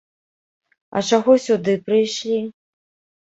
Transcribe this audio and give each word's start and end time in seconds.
А 0.95 1.03
чаго 1.09 1.35
сюды 1.45 1.75
прыйшлі? 1.89 2.39